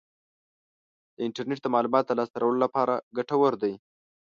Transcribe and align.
د 1.15 1.17
انټرنیټ 1.27 1.59
د 1.63 1.67
معلوماتو 1.73 2.09
د 2.09 2.17
لاسته 2.19 2.35
راوړلو 2.41 2.63
لپاره 2.65 2.93
ګټور 3.17 3.53
دی. 3.63 3.73